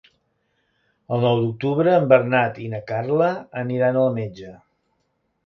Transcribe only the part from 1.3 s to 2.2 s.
d'octubre en